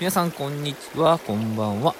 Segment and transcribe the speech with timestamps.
[0.00, 1.94] 皆さんこんにちはこんばんは。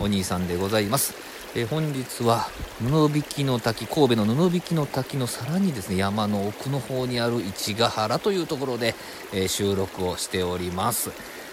[0.00, 1.14] お兄さんでございます。
[1.54, 2.48] え本日は
[2.80, 8.96] 布引きの滝神戸の布引きの滝のさらにですね山の奥の方にある市ヶ原というところで、
[9.32, 11.12] えー、収録をしております、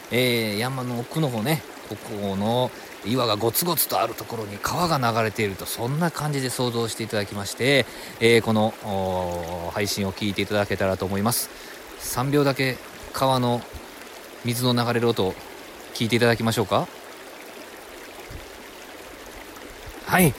[0.10, 2.72] えー、山の奥の方ねここの
[3.06, 7.86] 岩がゴツゴツとあるところに川が流れているとそんな感じで想像していただきまして、
[8.20, 8.74] えー、この
[9.72, 11.52] 配信を聞いていただけたらと思います。
[12.00, 12.78] 3秒だけ
[13.14, 13.62] 川の
[14.44, 15.36] 水の流れる音
[15.94, 16.88] 聞いていただきましょうか？
[20.06, 20.34] はい。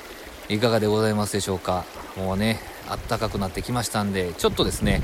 [0.49, 1.85] いかがでございますでしょうか？
[2.17, 5.03] もうねあったかくなってきましたんでちょっとですね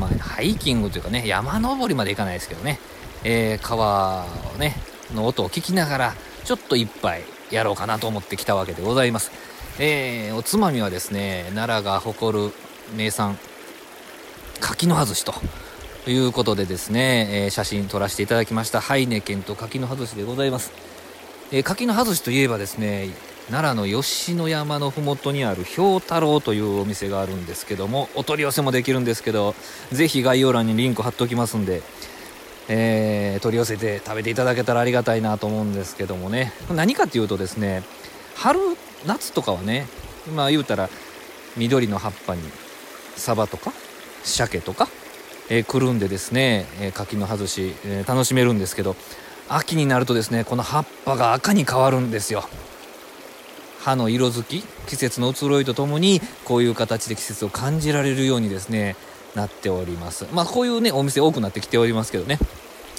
[0.00, 2.80] まあハイキングというかね山登りまで行かないですけどね、
[3.22, 4.74] えー、川をね
[5.14, 9.30] の音を聞きながらちょっと一杯やろうかなと思ってきたわけでございます。
[9.78, 12.52] えー、おつまみはですね奈良が誇る
[12.96, 13.38] 名産
[14.60, 15.34] 柿の外しと
[16.04, 18.80] ということでですね、えー、写真撮らせていただきました。
[18.80, 20.72] ハイネケンと柿の外しでございます、
[21.52, 23.10] えー、柿の外しといえばですね
[23.50, 29.54] 奈良の吉野山の麓にある氷太郎というお店があるんですけどもお取り寄せもできるんですけど
[29.90, 31.82] ぜひ概要欄にリンク貼っておきますんで、
[32.68, 36.52] えー、取り寄せて食べていただけたらありがたいなと思うんですけどもね。
[36.70, 37.82] 何かっていうとですね
[38.34, 38.60] 春
[39.06, 39.86] 夏とかはね
[40.34, 40.90] まあ言うたら
[41.56, 42.42] 緑の葉っぱに
[43.16, 43.72] サバとか
[44.24, 44.88] 鮭とか
[45.50, 48.96] えー、くるんでですね、え、柿の外し、え、楽しめるんですけど
[49.48, 52.44] 秋になるとですねこの葉っぱが赤に変わるんですよ。
[53.80, 58.96] 葉の色づき季節の移ろいとともにこういう形で季節を感じられるようにですね
[59.34, 60.26] なっております。
[60.32, 62.38] まあこういうねお店多くなってきておりますけどね。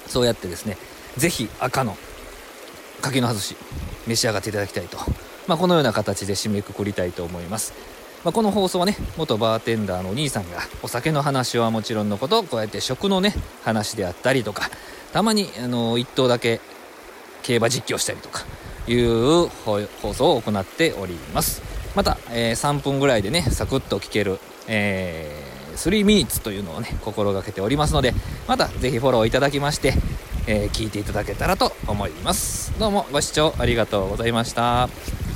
[0.06, 0.76] そうやってですね
[1.16, 1.96] 是非赤の
[3.00, 3.56] 柿の外し
[4.06, 4.98] 召し上がっていただきたいと、
[5.46, 7.72] まあ、このような形で締めくくりたいと思います。
[8.24, 14.70] まあ、この放送はね元バーテンダーのお兄さんがお酒の話はもちろんのことこうやって食のね話であったりとか
[15.12, 16.60] たまにあの1頭だけ
[17.42, 18.44] 競馬実況したりとか
[18.86, 21.62] いう放送を行っております。
[21.94, 24.38] また、えー、3分ぐらいでねサクッと聞ける、
[24.68, 28.14] えー、3ミニッツというのをね心がけておりますので
[28.46, 29.94] また是非フォローいただきまして、
[30.46, 32.78] えー、聞いていただけたらと思います。
[32.78, 35.29] どうもご視聴ありがとうございました。